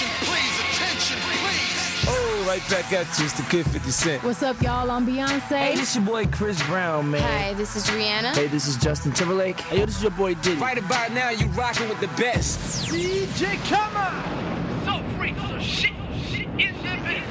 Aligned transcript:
Attention, 0.00 0.26
please, 0.32 0.60
attention, 0.60 1.18
please. 1.20 2.06
Oh, 2.08 2.44
right 2.48 2.62
back 2.70 2.90
at 2.90 3.18
you. 3.18 3.26
It's 3.26 3.34
the 3.34 3.42
Kid 3.50 3.66
50 3.66 3.90
Cent. 3.90 4.24
What's 4.24 4.42
up, 4.42 4.58
y'all? 4.62 4.90
I'm 4.90 5.06
Beyonce. 5.06 5.58
Hey, 5.58 5.76
this 5.76 5.94
your 5.94 6.04
boy 6.06 6.24
Chris 6.24 6.62
Brown, 6.68 7.10
man. 7.10 7.20
Hi, 7.20 7.52
this 7.52 7.76
is 7.76 7.84
Rihanna. 7.88 8.34
Hey, 8.34 8.46
this 8.46 8.66
is 8.66 8.78
Justin 8.78 9.12
Timberlake. 9.12 9.60
Hey, 9.60 9.80
yo, 9.80 9.84
this 9.84 9.96
is 9.96 10.02
your 10.02 10.12
boy 10.12 10.32
Diddy. 10.36 10.58
Right 10.58 10.78
about 10.78 11.12
now, 11.12 11.28
you 11.28 11.44
rocking 11.48 11.86
with 11.90 12.00
the 12.00 12.06
best. 12.18 12.88
DJ, 12.88 13.62
come 13.68 13.94
on! 13.94 14.86
So 14.86 15.18
free, 15.18 15.34
so 15.36 15.58
shit, 15.58 15.92
shit 16.30 16.46
in 16.58 16.74
the 16.76 16.96
bed. 17.04 17.22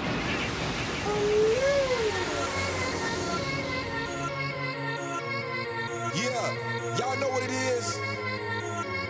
Yeah, 6.14 6.98
y'all 7.00 7.18
know 7.20 7.30
what 7.30 7.42
it 7.42 7.52
is. 7.52 8.00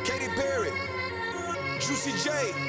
Katy 0.06 0.30
Perry, 0.30 0.72
Juicy 1.82 2.14
J. 2.24 2.69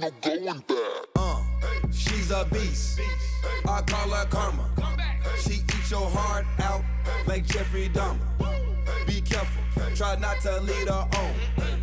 No 0.00 0.08
going 0.22 0.44
back. 0.44 0.66
Uh, 1.14 1.42
she's 1.92 2.30
a 2.30 2.46
beast. 2.50 2.98
I 3.68 3.82
call 3.82 4.08
her 4.08 4.24
karma. 4.30 4.70
She 5.38 5.56
eats 5.56 5.90
your 5.90 6.08
heart 6.08 6.46
out 6.60 6.82
like 7.26 7.44
Jeffrey 7.44 7.90
Dahmer. 7.90 8.18
Be 9.06 9.20
careful, 9.20 9.62
try 9.94 10.16
not 10.16 10.40
to 10.40 10.58
lead 10.60 10.88
her 10.88 11.06
on. 11.18 11.34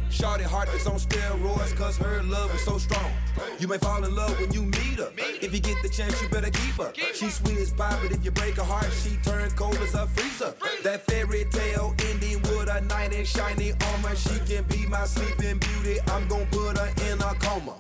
Shorty 0.10 0.46
heart 0.46 0.70
is 0.70 0.88
on 0.88 0.96
steroids 0.96 1.76
cause 1.76 1.96
her 1.98 2.24
love 2.24 2.52
is 2.56 2.62
so 2.62 2.80
strong. 2.80 3.12
You 3.60 3.68
may 3.68 3.78
fall 3.78 4.04
in 4.04 4.16
love 4.16 4.40
when 4.40 4.52
you 4.52 4.64
meet 4.64 4.98
her. 4.98 5.12
If 5.42 5.54
you 5.54 5.60
get 5.60 5.80
the 5.84 5.90
chance, 5.90 6.20
you 6.20 6.28
better 6.30 6.50
keep 6.50 6.74
her. 6.76 6.92
She's 7.14 7.36
sweet 7.36 7.60
as 7.60 7.72
pie, 7.72 8.00
but 8.02 8.12
if 8.12 8.26
you 8.26 8.32
break 8.32 8.56
her 8.56 8.64
heart, 8.64 8.90
she 9.04 9.18
turn 9.18 9.52
cold 9.52 9.78
as 9.78 9.94
a 9.94 10.08
freezer. 10.08 10.56
That 10.84 11.06
fairy 11.06 11.46
tale 11.52 11.94
ending 12.10 12.42
with 12.68 12.76
a 12.76 12.82
knight 12.86 13.14
in 13.14 13.26
shiny 13.26 13.74
armor. 13.94 14.16
She 14.16 14.40
can 14.40 14.64
be 14.66 14.86
my 14.88 15.06
sleeping 15.06 15.58
beauty. 15.60 16.00
I'm 16.08 16.28
gonna 16.28 16.46
put 16.52 16.78
her 16.78 16.90
in 17.12 17.20
a 17.20 17.34
coma. 17.36 17.74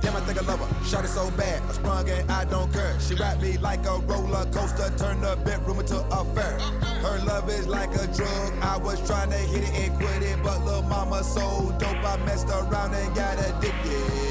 Damn, 0.00 0.16
I 0.16 0.20
think 0.20 0.38
I 0.38 0.46
love 0.46 0.60
her. 0.60 0.84
Shot 0.84 1.04
it 1.04 1.08
so 1.08 1.30
bad, 1.32 1.62
I 1.68 1.72
sprung 1.72 2.08
and 2.08 2.30
I 2.30 2.44
don't 2.44 2.72
care. 2.72 2.98
She 3.00 3.14
wrapped 3.14 3.42
me 3.42 3.58
like 3.58 3.84
a 3.86 3.98
roller 3.98 4.44
coaster, 4.52 4.90
turned 4.96 5.22
the 5.22 5.36
bedroom 5.44 5.80
into 5.80 5.98
a 5.98 6.24
fair. 6.34 6.58
Her 7.02 7.18
love 7.24 7.48
is 7.50 7.66
like 7.66 7.94
a 7.94 8.06
drug. 8.14 8.52
I 8.62 8.76
was 8.76 9.04
trying 9.06 9.30
to 9.30 9.36
hit 9.36 9.64
it 9.64 9.74
and 9.74 9.94
quit 9.98 10.22
it, 10.22 10.38
but 10.42 10.64
little 10.64 10.82
mama 10.82 11.22
so 11.24 11.74
dope, 11.78 12.04
I 12.04 12.16
messed 12.24 12.48
around 12.48 12.94
and 12.94 13.14
got 13.14 13.38
addicted. 13.38 14.27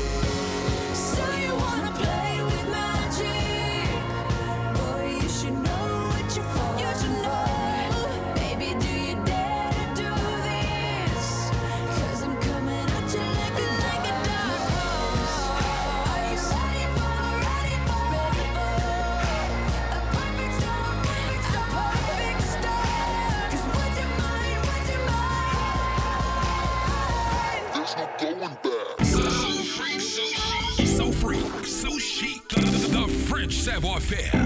Leva 33.78 33.98
a 33.98 34.00
fé. 34.00 34.37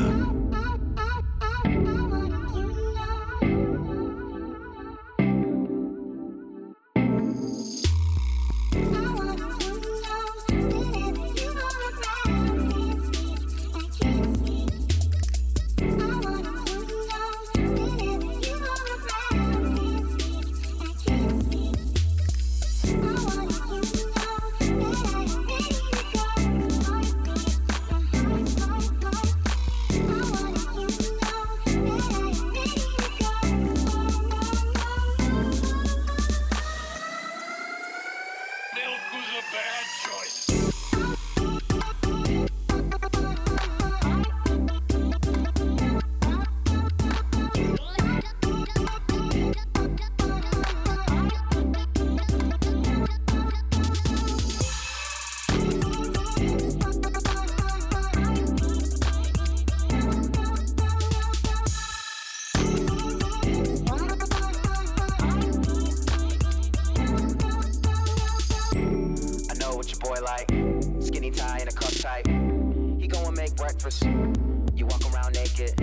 You 73.82 74.86
walk 74.86 75.02
around 75.12 75.34
naked. 75.34 75.74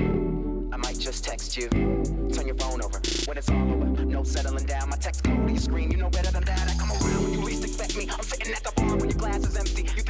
I 0.72 0.76
might 0.76 1.00
just 1.00 1.24
text 1.24 1.56
you. 1.56 1.68
Turn 1.68 2.46
your 2.46 2.54
phone 2.54 2.80
over 2.80 3.00
when 3.26 3.36
it's 3.36 3.50
all 3.50 3.72
over. 3.72 4.04
No 4.04 4.22
settling 4.22 4.66
down. 4.66 4.90
My 4.90 4.96
text 4.96 5.24
go 5.24 5.34
to 5.34 5.50
your 5.50 5.58
screen. 5.58 5.90
You 5.90 5.96
know 5.96 6.08
better 6.08 6.30
than 6.30 6.44
that. 6.44 6.70
I 6.70 6.78
come 6.78 6.92
around 6.92 7.24
when 7.24 7.32
you 7.32 7.40
least 7.40 7.64
expect 7.64 7.96
me. 7.96 8.08
I'm 8.08 8.22
sitting 8.22 8.54
at 8.54 8.62
the 8.62 8.70
bar 8.76 8.96
when 8.96 9.10
your 9.10 9.18
glass 9.18 9.44
is 9.44 9.56
empty. 9.56 9.82
You 9.96 10.04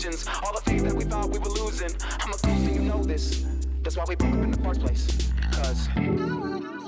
conclusions. 0.00 0.26
All 0.44 0.54
the 0.54 0.60
things 0.60 0.82
that 0.82 0.94
we 0.94 1.04
thought 1.04 1.30
we 1.30 1.38
were 1.38 1.48
losing. 1.48 1.90
I'm 2.20 2.28
a 2.28 2.32
ghost 2.32 2.46
and 2.46 2.74
you 2.74 2.80
know 2.82 3.02
this. 3.02 3.44
That's 3.82 3.96
why 3.96 4.04
we 4.08 4.16
broke 4.16 4.32
up 4.32 4.42
in 4.42 4.50
the 4.50 4.62
first 4.62 4.80
place. 4.80 5.30
Cause. 5.52 6.79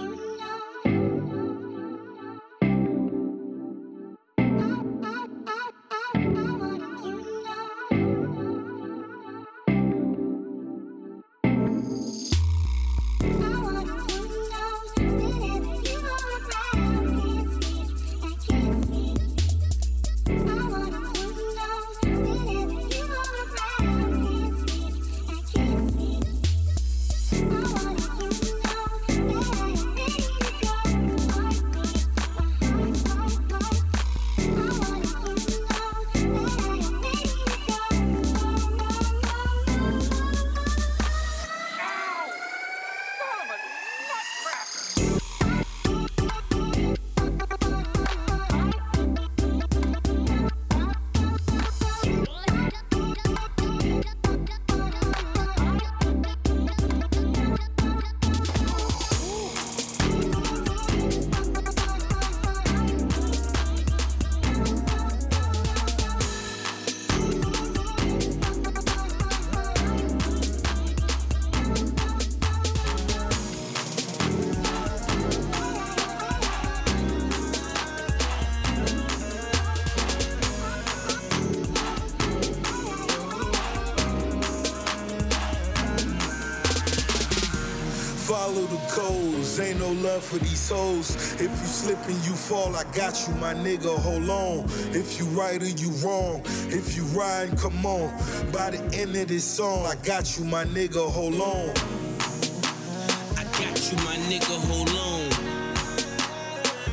Codes, 89.53 89.61
ain't 89.61 89.79
no 89.79 89.93
love 90.07 90.25
for 90.25 90.39
these 90.39 90.61
souls. 90.61 91.35
If 91.35 91.43
you 91.43 91.67
slip 91.67 91.99
and 92.07 92.17
you 92.27 92.35
fall, 92.35 92.75
I 92.77 92.85
got 92.95 93.27
you, 93.27 93.35
my 93.35 93.55
nigga, 93.55 93.97
hold 93.99 94.29
on. 94.29 94.65
If 94.95 95.19
you 95.19 95.27
right 95.27 95.61
or 95.63 95.67
you 95.67 95.91
wrong, 96.05 96.43
if 96.69 96.97
you 96.97 97.05
riding, 97.19 97.57
come 97.57 97.85
on. 97.85 98.11
By 98.53 98.71
the 98.71 98.83
end 98.97 99.17
of 99.17 99.29
this 99.29 99.45
song, 99.45 99.87
I 99.87 99.95
got 100.05 100.39
you, 100.39 100.45
my 100.45 100.65
nigga, 100.65 101.11
hold 101.11 101.35
on. 101.35 101.71
I 103.37 103.45
got 103.59 103.91
you, 103.91 103.97
my 103.99 104.17
nigga, 104.29 104.57
hold 104.69 104.91
on. 104.91 105.23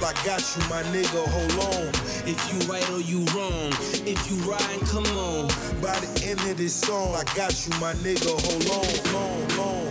I 0.02 0.14
got 0.26 0.42
you, 0.56 0.62
my 0.70 0.82
nigga, 0.94 1.28
hold 1.28 1.76
on. 1.76 1.88
If 2.26 2.40
you 2.50 2.72
right 2.72 2.90
or 2.92 3.00
you 3.02 3.20
wrong, 3.36 3.72
if 4.08 4.32
you 4.32 4.38
riding, 4.50 4.86
come 4.88 5.06
on. 5.18 5.48
By 5.82 6.00
the 6.00 6.26
end 6.26 6.40
of 6.50 6.58
this 6.58 6.74
song, 6.74 7.16
I 7.16 7.24
got 7.36 7.68
you, 7.68 7.74
my 7.80 7.94
nigga, 7.96 8.32
hold 8.32 8.66
on, 8.80 9.14
long, 9.14 9.48
long, 9.58 9.89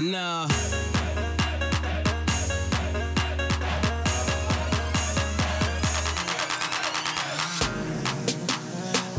Nah. 0.00 0.48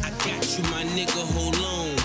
I 0.04 0.10
got 0.20 0.58
you, 0.58 0.64
my 0.66 0.84
nigga, 0.92 1.24
hold 1.32 1.56
on. 1.56 1.96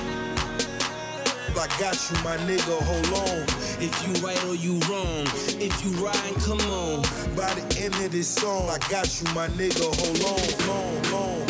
I 1.59 1.67
got 1.81 1.99
you, 2.09 2.17
my 2.23 2.37
nigga, 2.47 2.79
hold 2.85 3.13
on. 3.29 3.45
If 3.83 3.93
you 4.07 4.13
right 4.25 4.43
or 4.45 4.55
you 4.55 4.79
wrong, 4.89 5.27
if 5.59 5.85
you 5.85 5.91
riding, 6.03 6.35
come 6.37 6.61
on. 6.71 7.03
By 7.35 7.53
the 7.55 7.83
end 7.83 7.95
of 7.97 8.13
this 8.13 8.29
song, 8.29 8.71
I 8.71 8.79
got 8.89 9.21
you, 9.21 9.27
my 9.35 9.49
nigga, 9.49 9.83
hold 9.99 10.23
on, 10.25 10.69
long, 10.69 11.03
long, 11.11 11.50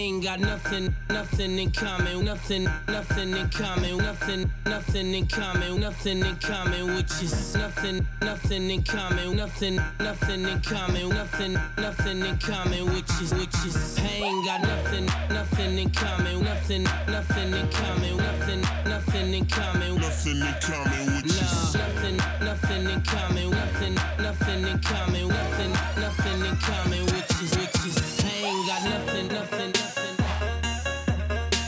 ain't 0.00 0.24
got 0.24 0.40
nothing, 0.40 0.94
nothing 1.08 1.58
in 1.58 1.70
common, 1.72 2.24
nothing, 2.24 2.64
nothing 2.88 3.36
in 3.36 3.48
common, 3.50 3.98
nothing, 3.98 4.50
nothing 4.64 5.14
in 5.14 5.26
common, 5.26 5.80
nothing 5.80 6.24
in 6.24 6.36
common, 6.36 6.94
which 6.94 7.22
is 7.22 7.54
nothing, 7.54 8.06
nothing 8.22 8.70
in 8.70 8.82
common, 8.82 9.36
nothing, 9.36 9.76
nothing 9.98 10.44
in 10.44 10.60
common, 10.60 11.08
nothing, 11.10 11.52
nothing 11.76 12.20
in 12.24 12.38
common, 12.38 12.86
which 12.94 13.10
is, 13.20 13.34
which 13.34 13.54
is, 13.66 13.98
I 13.98 14.08
ain't 14.24 14.46
got 14.46 14.62
nothing, 14.62 15.06
nothing 15.28 15.78
in 15.78 15.90
common, 15.90 16.44
nothing, 16.44 16.84
nothing 17.06 17.52
in 17.52 17.68
common, 17.68 18.16
nothing, 18.16 18.60
nothing 18.84 19.34
in 19.34 19.46
common, 19.46 19.96
Nothing 20.00 20.40
in 20.40 20.54
common 20.60 21.06
with 21.06 21.26
nah, 21.26 21.78
nothing, 21.78 22.16
nothing 22.40 22.90
in 22.90 23.02
common, 23.02 23.50
nothing, 23.50 23.94
nothing 24.18 24.64
in 24.64 24.78
common, 24.80 25.28
nothing, 25.28 25.72
nothing 26.00 26.44
in 26.46 26.56
common, 26.56 27.04
which 27.06 27.30
is, 27.42 27.56
which 27.56 27.86
is, 27.86 27.96
I 27.96 28.04
ain't 28.04 28.04
got 28.04 28.09
nothing. 29.28 29.72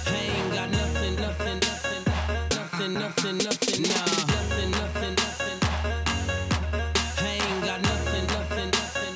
I 0.07 0.17
ain't 0.17 0.53
got 0.55 0.71
nothing, 0.71 1.17
nothing, 1.17 1.59
nothing, 1.61 2.95
nothing, 2.95 2.95
nothing, 2.95 3.39
nothing, 3.39 3.83
nah. 3.83 4.07
I 7.19 7.29
ain't 7.29 7.65
got 7.65 7.81
nothing, 7.83 8.27
nothing, 8.27 8.71
nothing, 8.71 9.15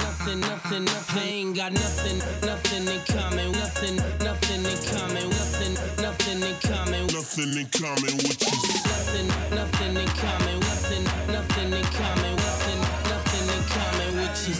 nothing, 0.00 0.40
nothing, 0.40 0.84
nothing. 0.84 1.18
I 1.18 1.24
ain't 1.24 1.56
got 1.56 1.72
nothing, 1.72 2.18
nothing 2.44 2.86
in 2.88 3.00
common, 3.06 3.52
nothing, 3.52 3.96
nothing 4.20 4.64
in 4.64 4.78
common, 4.92 5.30
nothing, 5.30 5.74
nothing 6.02 6.42
in 6.42 6.56
common, 6.68 7.06
nothing 7.08 7.56
in 7.56 7.66
common 7.72 8.16
with 8.26 8.42
you. 8.42 8.58
Nothing, 8.90 9.28
nothing 9.54 9.96
in 9.96 10.08
common, 10.18 10.60
nothing, 10.60 11.04
nothing 11.32 11.72
in 11.72 11.84
common, 11.96 12.36
nothing, 12.36 12.80
nothing 13.08 13.46
in 13.56 13.62
common 13.72 14.10
with 14.20 14.48
you. 14.48 14.54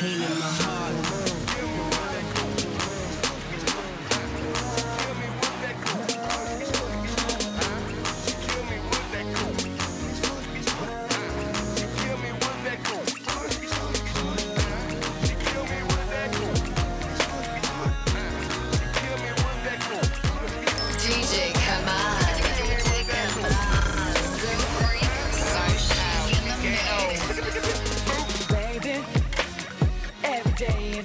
Pain 0.00 0.22
in 0.22 0.38
my 0.40 0.46
heart. 0.46 0.77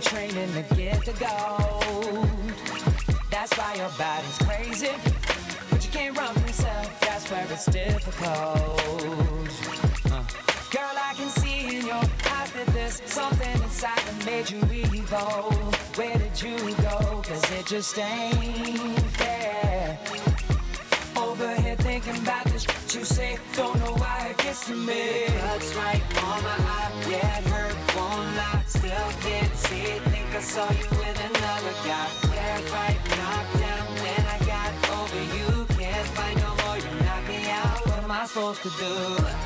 training 0.03 0.51
to 0.53 0.75
get 0.75 1.05
the 1.05 1.13
gold. 1.13 2.27
That's 3.31 3.53
why 3.57 3.75
your 3.75 3.89
body's 3.97 4.37
crazy, 4.39 4.91
but 5.69 5.83
you 5.85 5.91
can't 5.91 6.17
run 6.17 6.33
from 6.33 6.45
yourself. 6.45 6.99
That's 7.01 7.31
where 7.31 7.45
it's 7.49 7.65
difficult. 7.65 8.79
Uh. 10.11 10.23
Girl, 10.71 10.95
I 11.09 11.13
can 11.15 11.29
see 11.29 11.77
in 11.77 11.85
your 11.85 11.95
eyes 11.95 12.51
that 12.51 12.67
there's 12.73 13.01
something 13.05 13.61
inside 13.63 13.97
that 13.97 14.25
made 14.25 14.49
you 14.49 14.59
evolve. 14.71 15.97
Where 15.97 16.17
did 16.17 16.41
you 16.41 16.57
go? 16.75 17.21
Cause 17.23 17.51
it 17.51 17.65
just 17.65 17.97
ain't 17.97 18.99
fair. 19.17 19.97
Over 21.15 21.55
here 21.61 21.75
thinking 21.77 22.17
about 22.17 22.45
this 22.45 22.63
shit 22.63 22.95
you 22.95 23.05
say, 23.05 23.37
don't 23.55 23.79
know 23.79 23.93
why 23.93 24.27
it 24.31 24.37
gets 24.37 24.67
to 24.67 24.75
me. 24.75 25.25
Looks 25.51 25.75
like 25.77 26.03
mama, 26.15 26.55
I 26.59 27.05
yeah. 27.09 27.52
supposed 38.53 38.77
to 38.77 39.33
do. 39.33 39.42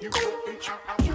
you 0.00 0.10
go 0.10 0.20
bitch. 0.46 1.05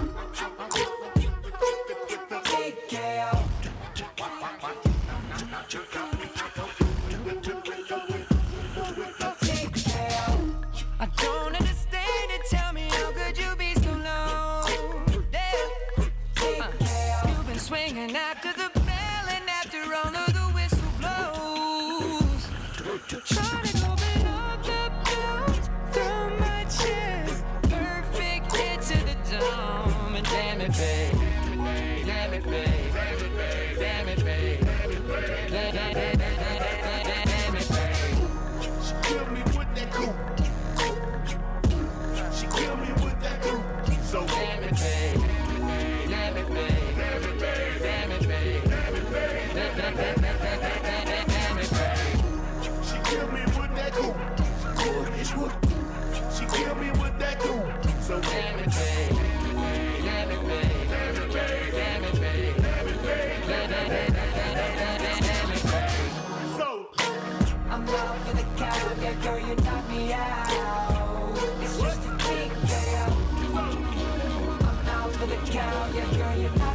count, 75.52 75.94
yeah, 75.94 76.16
girl, 76.16 76.36
you 76.38 76.71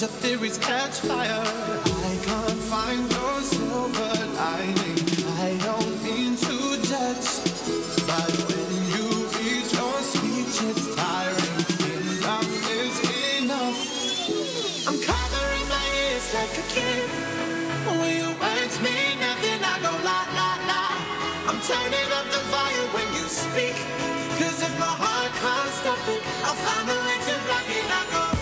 your 0.00 0.10
theories 0.10 0.58
catch 0.58 1.00
fire. 1.00 1.40
I 1.40 2.18
can't 2.22 2.60
find 2.68 3.10
your 3.10 3.40
silver 3.40 4.14
lining. 4.36 4.98
I 5.40 5.56
don't 5.64 5.96
mean 6.04 6.36
to 6.36 6.56
judge, 6.84 7.28
but 8.04 8.32
when 8.44 8.72
you 8.92 9.08
read 9.32 9.64
your 9.72 9.96
speech, 10.04 10.56
it's 10.68 10.94
tiring. 10.96 11.56
Enough 11.96 12.52
is 12.76 12.96
enough. 13.40 13.80
I'm 14.86 14.98
covering 15.00 15.66
my 15.72 15.86
ears 16.04 16.28
like 16.34 16.54
a 16.60 16.66
kid. 16.76 17.08
When 17.88 18.12
you 18.20 18.30
words 18.36 18.76
mean 18.84 19.16
nothing, 19.16 19.60
I 19.64 19.80
go 19.80 19.92
la 20.04 20.18
la 20.36 20.50
la. 20.68 20.84
I'm 21.48 21.60
turning 21.64 22.10
up 22.12 22.26
the 22.28 22.42
volume 22.52 22.90
when 22.92 23.08
you 23.16 23.24
speak. 23.32 23.76
Cause 24.36 24.60
if 24.60 24.74
my 24.78 24.92
heart 24.92 25.32
can't 25.40 25.72
stop 25.80 26.04
it, 26.12 26.20
I'll 26.44 26.58
find 26.66 26.84
a 26.84 26.96
way 27.06 27.16
to 27.16 27.34
block 27.48 27.68
it. 27.70 27.86
I 27.88 28.04
go. 28.12 28.35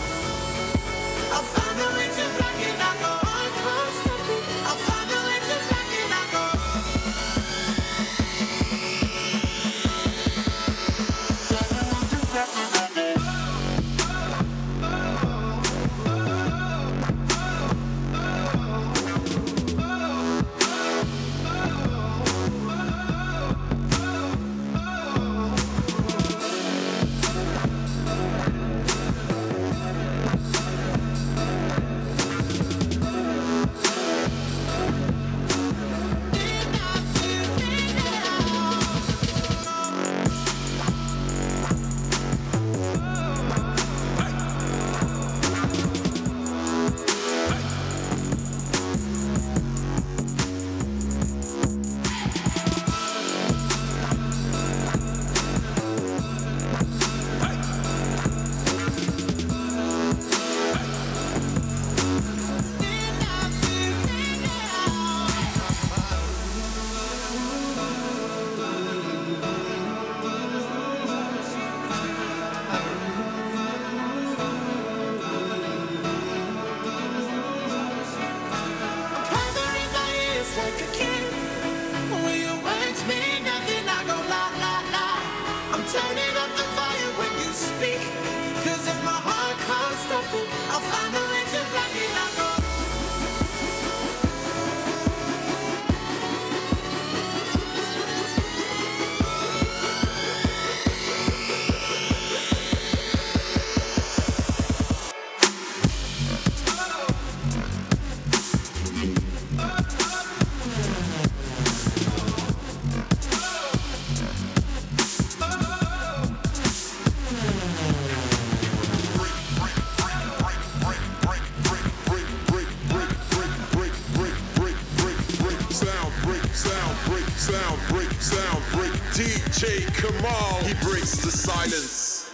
break 127.94 128.08
down, 128.08 128.60
break 128.72 128.92
DJ 129.14 129.86
K-mal. 129.94 130.64
He 130.64 130.74
breaks 130.84 131.16
the 131.18 131.30
silence. 131.30 132.28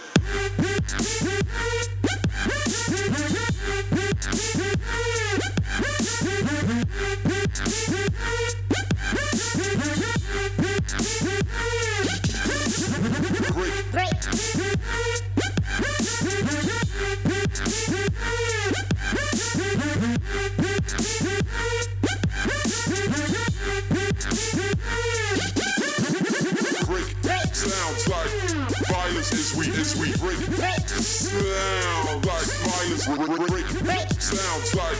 is. 33.07 34.19
Sounds 34.19 34.75
like 34.75 34.97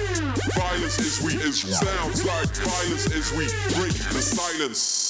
violence 0.56 1.00
is 1.00 1.22
we 1.22 1.34
is. 1.36 1.62
Sounds 1.62 2.26
like 2.26 2.56
violence 2.56 3.06
is 3.12 3.32
we 3.32 3.46
break 3.76 3.94
the 3.94 4.22
silence. 4.22 5.02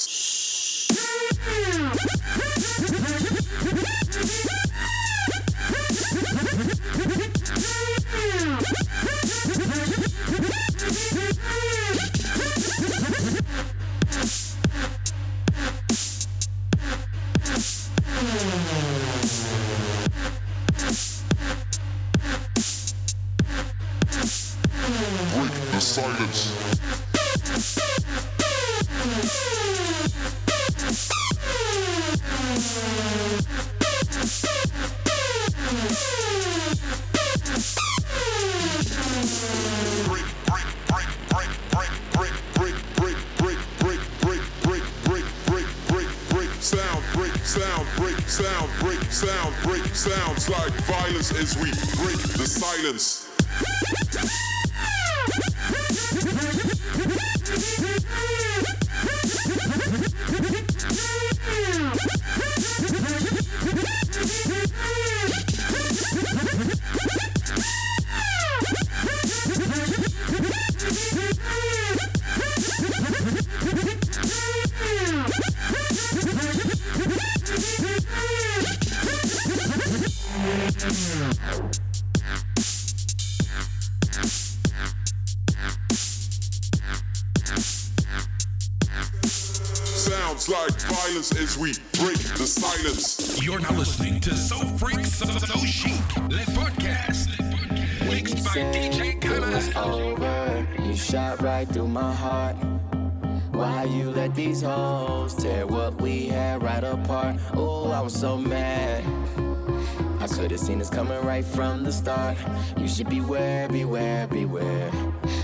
as 51.30 51.56
we 51.56 51.70
break 52.02 52.18
the 52.36 52.44
silence. 52.44 53.21
right 106.56 106.84
apart. 106.84 107.36
Oh, 107.54 107.90
I 107.90 108.00
was 108.00 108.14
so 108.18 108.36
mad. 108.36 109.04
I 110.20 110.26
could've 110.28 110.60
seen 110.60 110.78
this 110.78 110.90
coming 110.90 111.20
right 111.24 111.44
from 111.44 111.84
the 111.84 111.92
start. 111.92 112.36
You 112.76 112.88
should 112.88 113.08
beware, 113.08 113.68
beware, 113.68 114.26
beware 114.26 114.90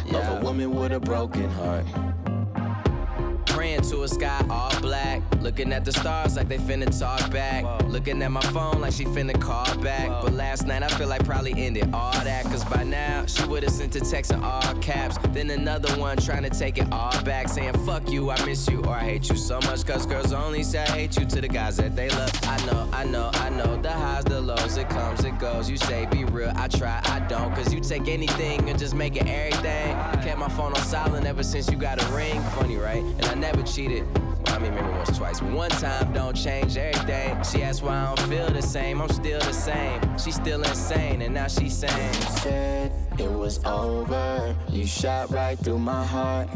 yeah. 0.07 0.39
a 0.39 0.43
woman 0.43 0.75
with 0.75 0.93
a 0.93 1.01
broken 1.01 1.49
heart 1.51 1.85
to 3.89 4.03
a 4.03 4.09
sky 4.09 4.45
all 4.51 4.79
black. 4.81 5.23
Looking 5.41 5.73
at 5.73 5.85
the 5.85 5.93
stars 5.93 6.37
like 6.37 6.49
they 6.49 6.59
finna 6.59 6.87
talk 6.99 7.31
back. 7.31 7.65
Looking 7.85 8.21
at 8.23 8.31
my 8.31 8.43
phone 8.53 8.81
like 8.81 8.93
she 8.93 9.05
finna 9.05 9.41
call 9.41 9.77
back. 9.79 10.09
But 10.23 10.35
last 10.35 10.67
night 10.67 10.83
I 10.83 10.89
feel 10.89 11.09
like 11.09 11.25
probably 11.25 11.55
ended 11.57 11.89
all 11.95 12.13
that. 12.13 12.45
Cause 12.45 12.65
by 12.65 12.83
now 12.85 13.25
she 13.27 13.45
would've 13.47 13.71
sent 13.71 13.97
a 13.97 14.01
text 14.01 14.33
in 14.33 14.43
all 14.43 14.75
caps. 14.75 15.17
Then 15.31 15.51
another 15.51 15.89
one 15.99 16.19
trying 16.19 16.43
to 16.43 16.51
take 16.51 16.77
it 16.77 16.93
all 16.93 17.19
back. 17.23 17.49
Saying 17.49 17.73
fuck 17.87 18.11
you, 18.11 18.31
I 18.31 18.45
miss 18.45 18.69
you, 18.69 18.83
or 18.85 18.95
I 18.95 19.05
hate 19.05 19.31
you 19.31 19.37
so 19.37 19.59
much. 19.61 19.87
Cause 19.87 20.05
girls 20.05 20.33
only 20.33 20.63
say 20.63 20.81
I 20.81 20.91
hate 20.91 21.17
you 21.17 21.25
to 21.25 21.41
the 21.41 21.49
guys 21.49 21.79
that 21.79 21.97
they 21.97 22.11
love. 22.11 22.33
I 22.45 22.67
know, 22.67 22.89
I 22.93 23.05
know, 23.05 23.31
I 23.35 23.49
know. 23.49 23.81
The 23.81 23.93
highs, 23.93 24.25
the 24.25 24.41
lows, 24.41 24.77
it 24.77 24.89
comes, 24.91 25.25
it 25.25 25.39
goes. 25.39 25.71
You 25.71 25.79
say 25.79 26.07
be 26.07 26.25
real, 26.25 26.53
I 26.57 26.69
try, 26.69 27.01
I 27.05 27.21
don't. 27.21 27.55
Cause 27.55 27.73
you 27.73 27.81
take 27.81 28.09
anything 28.09 28.69
and 28.69 28.79
just 28.79 28.95
make 28.95 29.17
it 29.17 29.27
everything. 29.27 29.95
I 29.95 30.17
kept 30.17 30.39
my 30.39 30.49
phone 30.49 30.75
on 30.75 30.83
silent 30.83 31.27
ever 31.27 31.43
since 31.43 31.71
you 31.71 31.79
got 31.79 32.03
a 32.03 32.13
ring. 32.13 32.43
Funny, 32.57 32.77
right? 32.77 33.03
And 33.03 33.25
I 33.27 33.35
never 33.35 33.63
cheated. 33.79 34.05
I 34.47 34.59
mean, 34.59 34.75
maybe 34.75 34.89
once, 34.89 35.17
twice, 35.17 35.41
one 35.41 35.71
time 35.71 36.13
don't 36.13 36.35
change 36.35 36.77
everything. 36.77 37.41
She 37.45 37.63
asked 37.63 37.81
why 37.81 37.97
I 37.97 38.15
don't 38.15 38.29
feel 38.29 38.51
the 38.51 38.61
same. 38.61 39.01
I'm 39.01 39.09
still 39.09 39.39
the 39.39 39.53
same. 39.53 40.01
She's 40.19 40.35
still 40.35 40.65
insane, 40.65 41.23
and 41.23 41.33
now 41.33 41.47
she's 41.47 41.77
saying, 41.77 42.15
You 42.15 42.29
said 42.43 42.93
it 43.21 43.31
was 43.31 43.65
over. 43.65 44.57
You 44.69 44.85
shot 44.85 45.31
right 45.31 45.57
through 45.57 45.79
my 45.79 46.05
heart. 46.05 46.49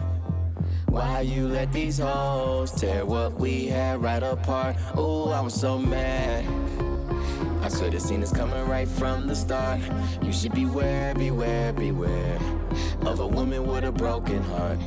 Why 0.88 1.20
you 1.20 1.46
let 1.46 1.72
these 1.72 1.98
hoes 1.98 2.72
tear 2.72 3.06
what 3.06 3.34
we 3.34 3.66
had 3.66 4.02
right 4.02 4.22
apart? 4.22 4.74
Ooh, 4.98 5.26
I 5.26 5.40
was 5.40 5.54
so 5.54 5.78
mad. 5.78 6.44
I 7.62 7.68
could've 7.68 8.02
seen 8.02 8.20
this 8.20 8.32
coming 8.32 8.66
right 8.66 8.88
from 8.88 9.28
the 9.28 9.36
start. 9.36 9.78
You 10.22 10.32
should 10.32 10.54
beware, 10.54 11.14
beware, 11.14 11.72
beware 11.72 12.40
of 13.02 13.20
a 13.20 13.26
woman 13.28 13.64
with 13.64 13.84
a 13.84 13.92
broken 13.92 14.42
heart. 14.42 14.80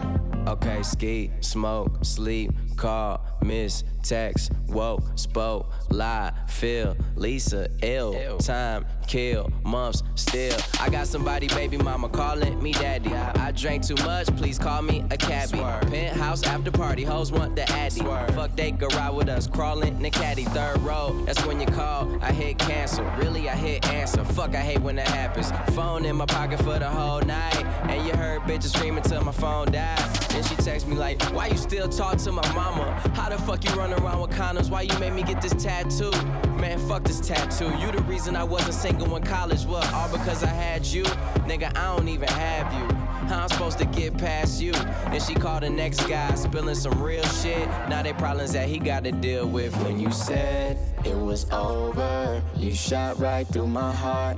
Okay, 0.48 0.84
ski, 0.84 1.32
smoke, 1.42 1.98
sleep, 2.04 2.52
call, 2.78 3.20
miss, 3.42 3.84
text, 4.04 4.52
woke, 4.68 5.02
spoke, 5.16 5.74
lie, 5.90 6.32
feel, 6.48 6.96
Lisa, 7.16 7.68
ill, 7.82 8.38
time, 8.38 8.86
kill, 9.06 9.52
months, 9.63 10.04
still. 10.15 10.58
I 10.80 10.89
got 10.89 11.08
somebody, 11.08 11.48
baby 11.48 11.78
mama, 11.78 12.10
calling 12.10 12.62
me 12.62 12.72
daddy. 12.74 13.13
I 13.13 13.52
drank 13.52 13.86
too 13.86 13.96
much, 14.04 14.28
please 14.38 14.58
call 14.58 14.82
me 14.82 15.04
a 15.12 15.18
cabbie. 15.18 15.58
Penthouse 15.89 16.44
after 16.44 16.72
party, 16.72 17.04
hoes 17.04 17.32
want 17.32 17.56
the 17.56 17.70
addy. 17.72 18.02
Fuck, 18.02 18.56
they 18.56 18.72
go 18.72 18.88
ride 18.88 19.12
with 19.12 19.30
us, 19.30 19.48
crawling 19.48 19.96
in 19.96 20.02
the 20.02 20.10
caddy. 20.10 20.44
Third 20.46 20.80
row, 20.82 21.15
that's 21.26 21.46
when 21.46 21.60
you 21.60 21.68
call. 21.68 22.18
I 22.22 22.32
hit 22.32 22.58
cancel, 22.60 23.06
really, 23.18 23.50
I 23.50 23.56
hit 23.56 23.88
answer. 23.89 24.24
Fuck, 24.26 24.56
I 24.56 24.62
hate 24.62 24.82
when 24.82 24.96
that 24.98 25.08
happens. 25.08 25.52
Phone 25.76 26.06
in 26.06 26.15
my 26.15 26.26
pocket 26.26 26.60
for 26.60 26.80
the 26.80 26.89
whole 26.89 27.22
night. 27.22 27.63
And 27.89 28.06
you 28.06 28.13
heard 28.13 28.41
bitches 28.41 28.76
screaming 28.76 29.04
till 29.04 29.24
my 29.24 29.32
phone 29.32 29.72
died. 29.72 29.98
Then 30.30 30.44
she 30.44 30.56
texts 30.56 30.88
me 30.88 30.96
like, 30.96 31.22
Why 31.34 31.48
you 31.48 31.58
still 31.58 31.88
talk 31.88 32.18
to 32.18 32.32
my 32.32 32.54
mama? 32.54 32.91
How 33.15 33.30
the 33.30 33.38
fuck 33.38 33.63
you 33.63 33.72
run 33.76 33.94
around 33.94 34.22
with 34.22 34.32
condoms? 34.32 34.70
Why 34.70 34.82
you 34.82 34.98
made 35.00 35.13
me 35.13 35.24
get 35.24 35.41
this 35.41 35.54
tattoo? 35.54 36.12
Man, 36.56 36.80
fuck 36.88 37.04
this 37.04 37.20
tattoo. 37.20 37.70
You 37.78 37.91
the 37.91 38.02
reason 38.04 38.36
I 38.36 38.44
wasn't 38.44 38.74
single 38.74 39.15
in 39.15 39.24
college. 39.24 39.65
What? 39.65 39.91
All 39.94 40.10
because 40.10 40.44
I 40.44 40.48
had 40.48 40.86
you? 40.86 41.04
Nigga, 41.44 41.76
I 41.78 41.96
don't 41.96 42.08
even 42.08 42.30
have 42.30 42.74
you. 42.74 42.96
How 43.28 43.44
I'm 43.44 43.50
supposed 43.50 43.78
to 43.80 43.86
get 43.86 44.18
past 44.18 44.62
you? 44.62 44.72
Then 44.72 45.20
she 45.20 45.34
called 45.34 45.63
the 45.63 45.70
next 45.70 46.08
guy, 46.08 46.34
spilling 46.36 46.76
some 46.76 47.02
real 47.02 47.24
shit. 47.24 47.68
Now 47.89 48.04
they 48.04 48.13
problems 48.13 48.54
that 48.54 48.70
he 48.70 48.80
got 48.80 49.04
to 49.04 49.12
deal 49.12 49.48
with. 49.48 49.76
When 49.84 50.00
you 50.00 50.12
said 50.12 50.78
it 51.04 51.15
was 51.15 51.50
over, 51.52 52.41
you 52.56 52.74
shot 52.74 53.20
right 53.20 53.46
through 53.48 53.68
my 53.68 53.91
heart. 53.91 54.38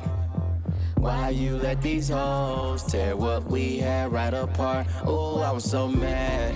Why 0.95 1.30
you 1.30 1.58
let 1.58 1.82
these 1.82 2.10
hoes 2.10 2.84
tear 2.84 3.15
what 3.15 3.45
we 3.45 3.77
had 3.77 4.12
right 4.12 4.34
apart? 4.34 4.88
Oh, 5.06 5.41
I 5.41 5.51
was 5.51 5.69
so 5.69 5.88
mad. 5.88 6.56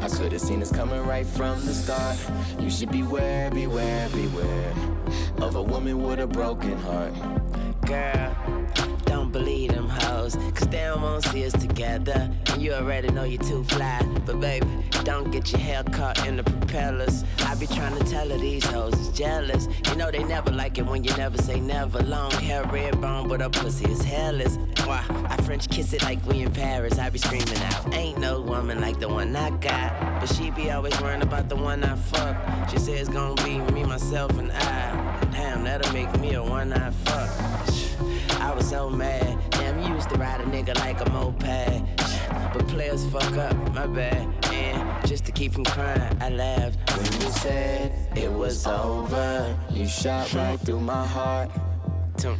I 0.00 0.08
could've 0.08 0.40
seen 0.40 0.60
this 0.60 0.70
coming 0.70 1.04
right 1.06 1.26
from 1.26 1.64
the 1.64 1.74
start. 1.74 2.16
You 2.60 2.70
should 2.70 2.90
beware, 2.90 3.50
beware, 3.50 4.08
beware 4.10 4.74
of 5.38 5.56
a 5.56 5.62
woman 5.62 6.02
with 6.02 6.20
a 6.20 6.26
broken 6.26 6.76
heart. 6.78 7.12
Girl, 7.86 8.55
don't 9.06 9.32
believe 9.32 9.72
them 9.72 9.88
hoes, 9.88 10.36
cause 10.54 10.68
they 10.68 10.82
don't 10.82 11.02
wanna 11.02 11.22
see 11.22 11.46
us 11.46 11.52
together. 11.52 12.30
And 12.52 12.62
you 12.62 12.72
already 12.74 13.08
know 13.10 13.24
you're 13.24 13.42
too 13.42 13.64
fly. 13.64 14.02
But 14.24 14.40
baby, 14.40 14.66
don't 15.04 15.30
get 15.30 15.50
your 15.52 15.60
hair 15.60 15.82
caught 15.84 16.26
in 16.26 16.36
the 16.36 16.44
propellers. 16.44 17.24
I 17.44 17.54
be 17.54 17.66
trying 17.66 17.96
to 17.98 18.04
tell 18.04 18.28
her 18.28 18.38
these 18.38 18.64
hoes 18.64 18.94
is 18.94 19.08
jealous. 19.16 19.68
You 19.88 19.96
know 19.96 20.10
they 20.10 20.24
never 20.24 20.50
like 20.50 20.78
it 20.78 20.86
when 20.86 21.04
you 21.04 21.16
never 21.16 21.38
say 21.38 21.60
never. 21.60 22.02
Long 22.02 22.30
hair, 22.32 22.64
red 22.64 23.00
bone, 23.00 23.28
but 23.28 23.40
her 23.40 23.48
pussy 23.48 23.90
is 23.90 24.02
hairless. 24.02 24.58
Why? 24.84 25.04
I 25.28 25.36
French 25.42 25.68
kiss 25.68 25.92
it 25.92 26.02
like 26.02 26.24
we 26.26 26.42
in 26.42 26.52
Paris. 26.52 26.98
I 26.98 27.10
be 27.10 27.18
screaming 27.18 27.58
out, 27.70 27.94
ain't 27.94 28.18
no 28.18 28.40
woman 28.40 28.80
like 28.80 28.98
the 28.98 29.08
one 29.08 29.34
I 29.34 29.50
got. 29.50 30.20
But 30.20 30.26
she 30.34 30.50
be 30.50 30.70
always 30.70 31.00
worrying 31.00 31.22
about 31.22 31.48
the 31.48 31.56
one 31.56 31.84
I 31.84 31.94
fuck. 31.94 32.36
She 32.70 32.78
says 32.78 33.00
it's 33.00 33.08
gonna 33.08 33.40
be 33.44 33.58
me, 33.72 33.84
myself, 33.84 34.36
and 34.38 34.50
I. 34.52 35.28
Damn, 35.32 35.64
that'll 35.64 35.92
make 35.92 36.18
me 36.18 36.34
a 36.34 36.42
one 36.42 36.72
I 36.72 36.90
fuck. 36.90 37.45
I 38.56 38.58
was 38.60 38.70
so 38.70 38.88
mad. 38.88 39.38
Damn, 39.50 39.82
you 39.82 39.94
used 39.94 40.08
to 40.08 40.14
ride 40.14 40.40
a 40.40 40.44
nigga 40.44 40.74
like 40.76 41.06
a 41.06 41.10
moped. 41.10 41.44
But 42.54 42.66
players 42.68 43.04
fuck 43.10 43.36
up, 43.36 43.54
my 43.74 43.86
bad. 43.86 44.26
And 44.50 45.06
just 45.06 45.26
to 45.26 45.32
keep 45.32 45.52
from 45.52 45.64
crying, 45.64 46.16
I 46.22 46.30
laughed. 46.30 46.78
When 46.96 47.04
you 47.20 47.30
said 47.32 47.92
it 48.16 48.32
was 48.32 48.66
over, 48.66 49.54
you 49.70 49.86
shot 49.86 50.32
right 50.32 50.58
through 50.58 50.80
my 50.80 51.06
heart. 51.06 51.50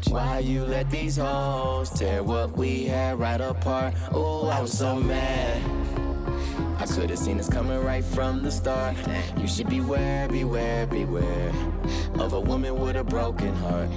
Why 0.09 0.39
you 0.39 0.65
let 0.65 0.91
these 0.91 1.19
hoes 1.19 1.91
tear 1.91 2.23
what 2.23 2.57
we 2.57 2.87
had 2.87 3.19
right 3.19 3.43
apart? 3.43 3.93
Oh, 4.11 4.49
I 4.49 4.63
was 4.63 4.73
so 4.73 4.97
mad. 4.97 5.61
I 6.79 6.87
could've 6.87 7.19
seen 7.19 7.37
this 7.37 7.51
coming 7.51 7.85
right 7.85 8.03
from 8.03 8.43
the 8.43 8.51
start. 8.51 8.97
You 9.37 9.47
should 9.47 9.69
beware, 9.69 10.29
beware, 10.29 10.87
beware 10.87 11.53
of 12.19 12.33
a 12.33 12.41
woman 12.41 12.81
with 12.81 12.97
a 12.97 13.05
broken 13.05 13.55
heart. 13.57 13.91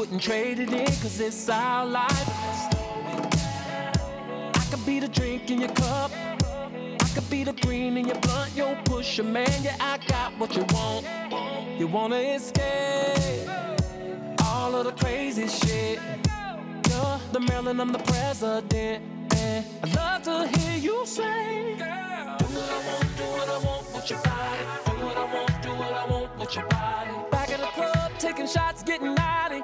wouldn't 0.00 0.22
trade 0.22 0.58
it 0.58 0.72
in, 0.72 0.86
cause 0.86 1.20
it's 1.20 1.50
our 1.50 1.84
life. 1.84 2.28
I 4.54 4.66
could 4.70 4.86
be 4.86 4.98
the 4.98 5.08
drink 5.08 5.50
in 5.50 5.60
your 5.60 5.68
cup. 5.72 6.10
I 6.14 7.08
could 7.14 7.28
be 7.28 7.44
the 7.44 7.52
green 7.52 7.98
in 7.98 8.06
your 8.06 8.18
blunt. 8.20 8.50
You'll 8.56 8.78
push 8.86 9.18
a 9.18 9.22
man, 9.22 9.52
yeah, 9.62 9.76
I 9.78 9.98
got 10.08 10.32
what 10.38 10.56
you 10.56 10.64
want. 10.72 11.04
You 11.78 11.86
wanna 11.86 12.16
escape 12.16 13.46
all 14.42 14.74
of 14.74 14.86
the 14.86 14.92
crazy 14.92 15.46
shit. 15.48 15.98
You're 16.88 17.20
the 17.32 17.40
Marilyn, 17.40 17.78
I'm 17.78 17.92
the 17.92 17.98
president. 17.98 19.04
I 19.34 19.64
love 19.94 20.22
to 20.22 20.48
hear 20.48 20.78
you 20.78 21.04
say, 21.04 21.76
Do 21.76 21.84
what 21.84 22.70
I 22.70 22.78
want, 22.88 23.16
do 23.18 23.24
what 23.36 23.48
I 23.50 23.58
want 23.66 23.94
with 23.94 24.08
your 24.08 24.20
body. 24.20 24.64
Do 24.86 25.04
what 25.04 25.16
I 25.18 25.34
want, 25.34 25.62
do 25.62 25.70
what 25.74 25.92
I 25.92 26.06
want 26.10 26.38
with 26.38 26.56
your 26.56 26.66
body. 26.68 27.10
Back 27.30 27.50
at 27.50 27.60
the 27.60 27.66
club, 27.66 28.12
taking 28.18 28.46
shots, 28.46 28.82
getting 28.82 29.14
naughty. 29.14 29.60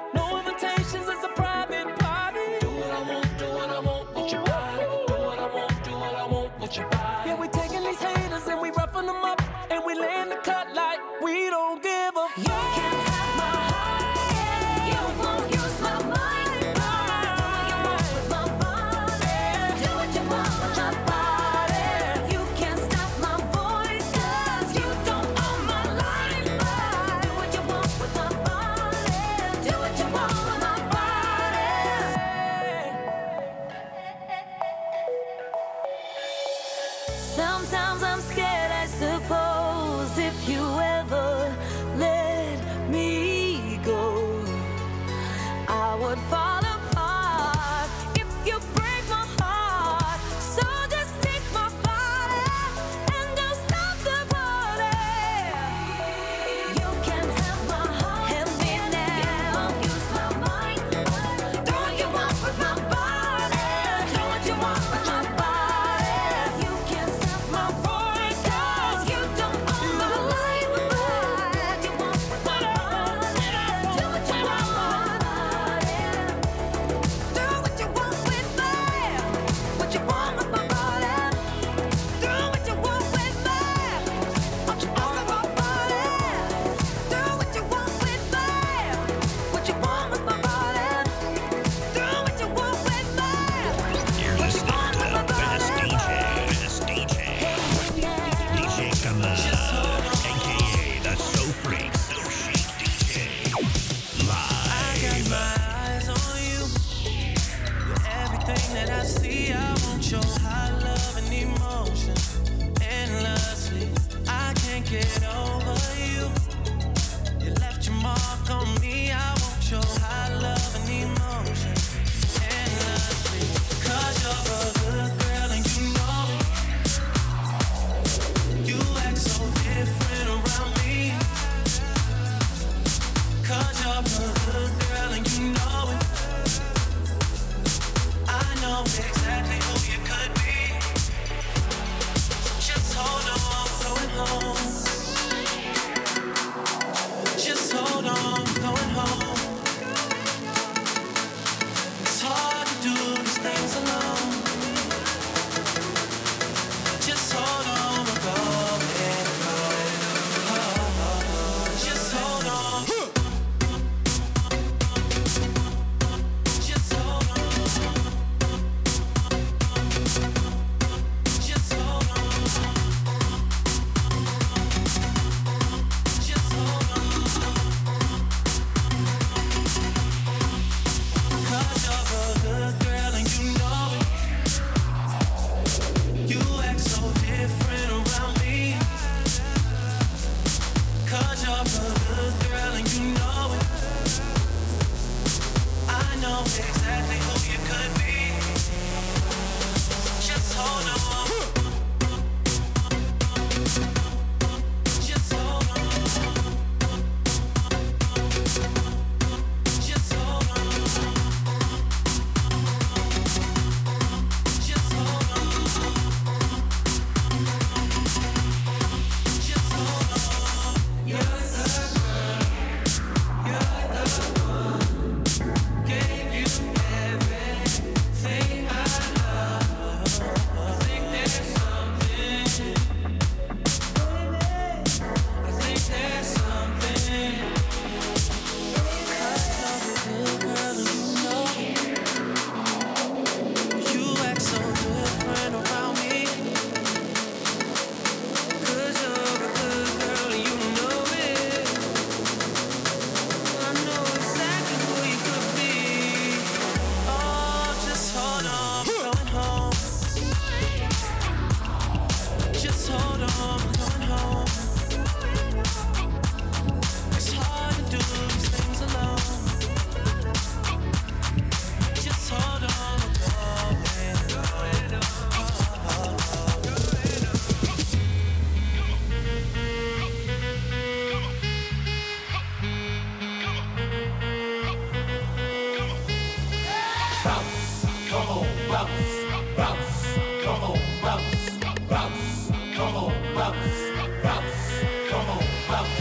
bounce, 287.27 287.85
come 288.09 288.29
on, 288.29 288.47
bounce, 288.71 289.11
bounce, 289.57 289.99
come 290.43 290.63
on, 290.63 290.79
bounce, 291.03 291.59
bounce, 291.89 292.51
come 292.75 292.95
on, 292.95 293.11
bounce, 293.35 293.77
bounce, 294.23 294.63
come 295.11 295.29
on, 295.35 295.43
bounce. 295.67 295.95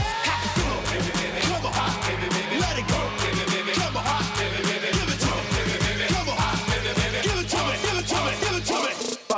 Baby, 0.90 1.10
baby, 1.18 1.40
come 1.50 1.66
on, 1.66 1.90
baby, 2.06 2.28
baby, 2.34 2.56
let 2.62 2.78
it 2.78 2.86
go, 2.86 2.98
baby, 3.18 3.44
baby, 3.50 3.72
come 3.74 3.96
on, 3.96 4.22
baby, 4.38 4.60
baby, 4.70 4.88
give 4.94 5.10
it 5.10 5.18
to 5.24 5.30
me, 5.34 5.42
baby, 5.56 5.76
baby, 5.82 6.04
come 6.14 6.30
on, 6.30 6.56
baby, 6.70 6.90
baby, 6.94 7.18
give 7.26 7.38
it 7.42 7.48
to 7.50 7.58
me, 7.66 7.74
give 7.82 7.98
it 7.98 8.06
to 8.06 8.18
me, 8.22 8.32
give 8.42 8.56
it 8.58 8.64
to 8.70 8.76
me. 8.86 8.90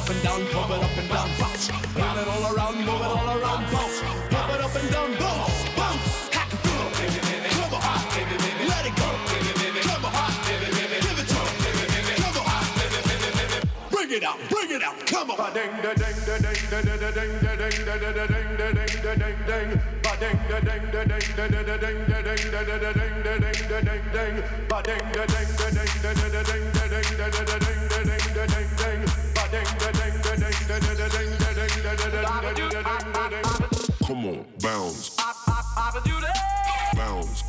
up 0.00 0.08
and 0.08 0.22
down, 0.22 0.46
pump 0.46 0.70
it 0.70 0.82
up 0.82 0.96
and 0.96 1.08
down, 1.10 1.28
bounce. 1.38 1.70
Move 1.70 2.16
it 2.20 2.28
all 2.28 2.44
around, 2.56 2.76
move 2.76 3.00
it 3.04 3.12
all 3.12 3.28
around, 3.36 3.62
bounce. 3.70 4.00
Pump 4.32 4.50
it 4.54 4.60
up 4.64 4.74
and 4.74 4.90
down, 4.90 5.10
bounce, 5.20 5.68
bounce. 5.76 6.28
Hack 6.32 6.52
it 6.54 6.60
through, 6.64 6.88
come 7.60 7.74
on, 7.74 7.82
let 8.70 8.86
it 8.88 8.96
go. 8.96 9.08
Come 9.84 10.04
on, 10.08 10.32
give 10.48 11.18
it 11.20 11.28
to 11.28 11.36
'em. 11.36 11.52
Come 12.16 12.36
on, 12.40 12.64
bring 13.90 14.10
it 14.16 14.24
out, 14.24 14.38
bring 14.48 14.70
it 14.70 14.82
out, 14.82 14.96
come 15.06 15.30
on. 15.32 15.52
Ding 15.52 15.74
ding 15.84 15.96
ding 16.00 16.18
ding 16.24 16.40
ding 16.40 16.64
ding 16.72 16.86
ding 16.88 17.00
ding 17.00 17.14
ding. 17.16 17.60
Ding 17.60 17.84
ding 17.84 18.00
ding 18.00 18.16
ding 18.16 18.56
ding 18.56 18.56
ding 18.56 18.76
ding 18.76 19.02
da 19.04 19.12
ding 19.20 19.40
ding. 19.48 19.70
Ding 20.20 20.40
da 20.50 20.60
ding 20.60 20.84
da 20.92 21.02
ding 21.10 21.28
da 21.36 21.46
da 21.48 21.76
ding 21.80 22.00
da 22.08 22.18
ding 22.26 22.44
da 22.52 22.60
da 22.68 22.76
da 22.84 22.90
ding 22.98 23.16
da 23.24 23.34
ding 23.40 23.62
da 23.70 23.78
ding 23.88 24.06
ding. 24.14 24.36
Ba 24.68 24.78
ding 24.82 25.06
da 25.16 25.24
ding 25.32 25.50
da 25.60 25.66
ding 25.76 25.94
da 26.02 26.12
da 26.20 26.28
da 26.34 26.42
ding 26.48 26.66
da 26.76 26.84
ding 26.92 27.10
da 27.20 27.26
da 27.34 27.42
da 27.48 27.56
ding 27.64 27.82
da 27.88 27.98
da 28.04 28.22
da 28.36 28.44
ding 28.52 28.70
ding. 28.80 29.29
Come 29.50 29.58
on, 29.58 29.74
bounce. 29.74 30.30
Bounce. 31.50 32.22
Come 34.06 34.24
on, 34.24 34.46
bounce. 34.58 35.02
Bounce. 36.94 37.42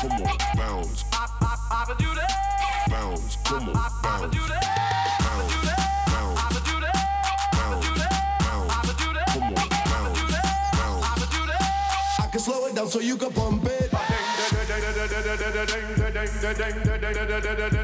Come 0.00 0.12
on, 0.12 0.36
bounce. 0.56 1.02
Bounce. 1.02 1.04
Bounce. 1.10 1.36
Bounce. 2.88 3.36
Come 3.44 3.68
on, 3.68 3.74
bounce. 3.74 4.02
Bounce. 4.02 4.68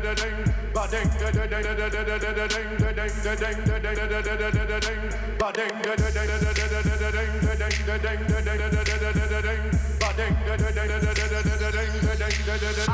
I 0.07 0.54
can 0.87 1.11
slow 1.11 1.29
it 1.29 1.51
down 1.51 1.65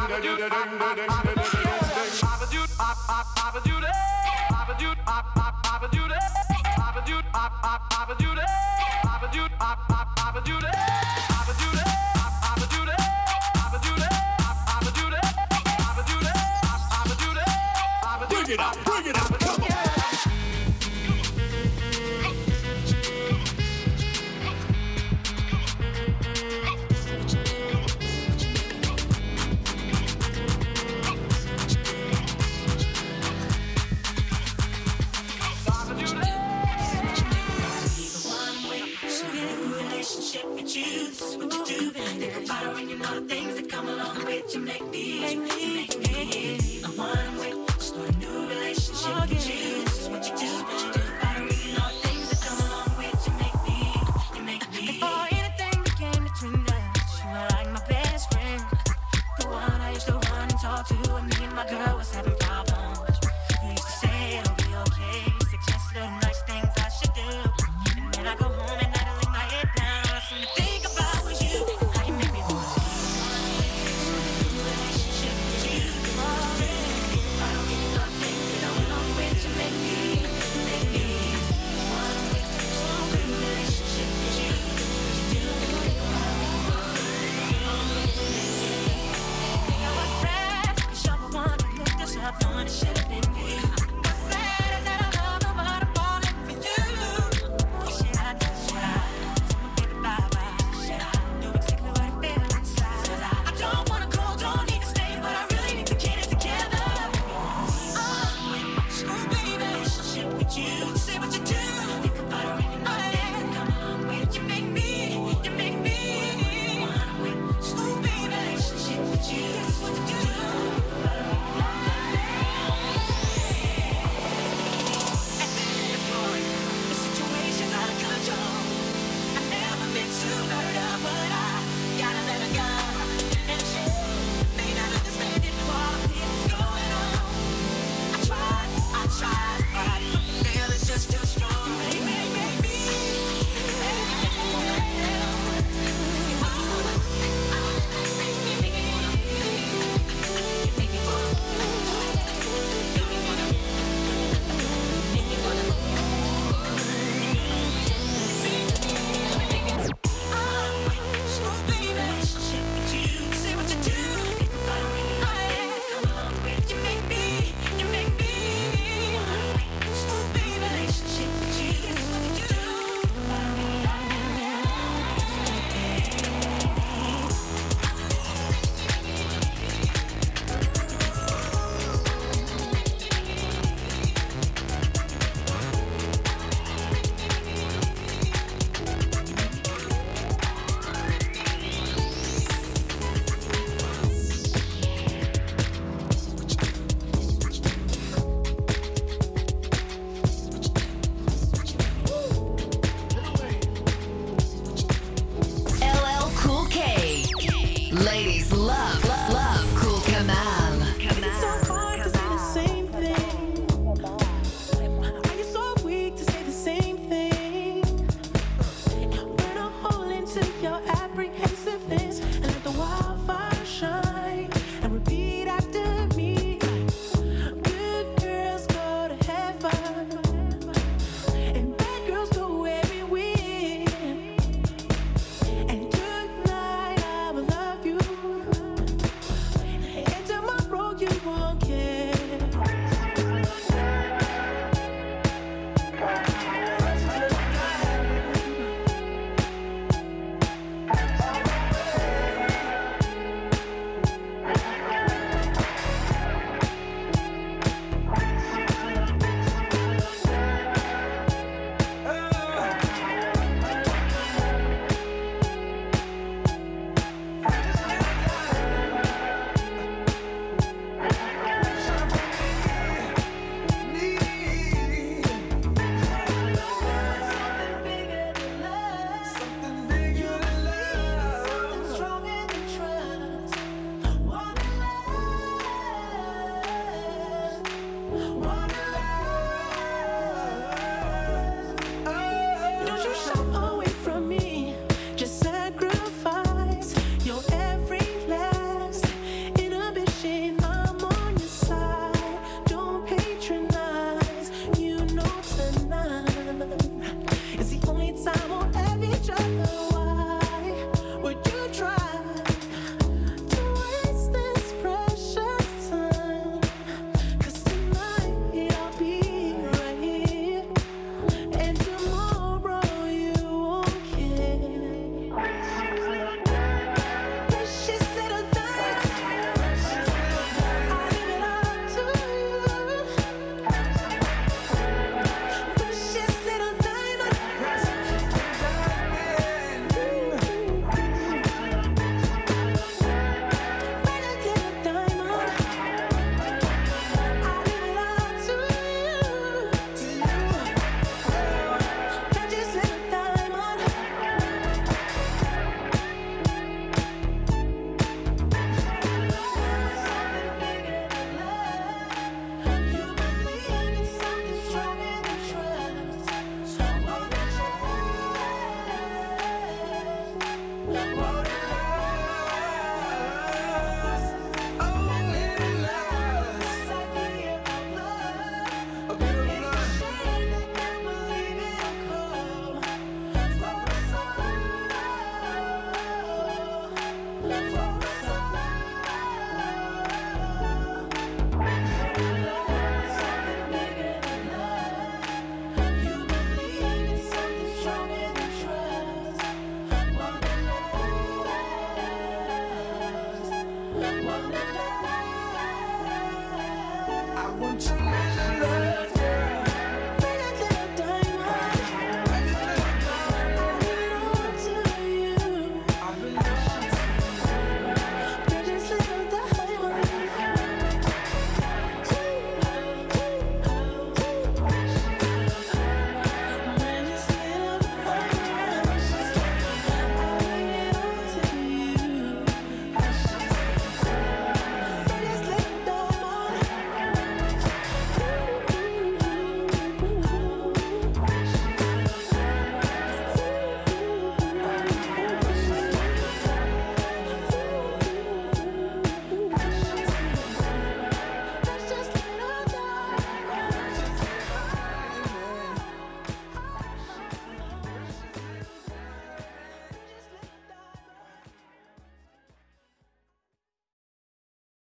so 0.08 0.16
you 0.22 0.36
can 0.36 0.50
pump 0.50 0.98
it. 0.98 1.70
Bring 10.60 10.89
it 18.50 18.58
up, 18.58 18.76
bring 18.84 19.06
it 19.06 19.16
out, 19.16 19.29